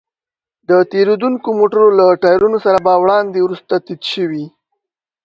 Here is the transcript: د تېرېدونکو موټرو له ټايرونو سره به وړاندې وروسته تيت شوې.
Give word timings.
د 0.69 0.71
تېرېدونکو 0.91 1.47
موټرو 1.59 1.87
له 1.99 2.05
ټايرونو 2.23 2.57
سره 2.65 2.77
به 2.85 2.93
وړاندې 3.03 3.39
وروسته 3.41 3.73
تيت 3.85 4.01
شوې. 4.13 4.45